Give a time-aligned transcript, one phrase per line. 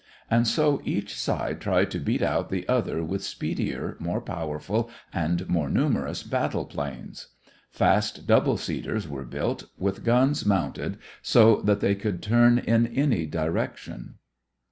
[0.31, 5.47] And so each side tried to beat out the other with speedier, more powerful, and
[5.47, 7.27] more numerous battle planes.
[7.69, 13.27] Fast double seaters were built with guns mounted so that they could turn in any
[13.27, 14.15] direction.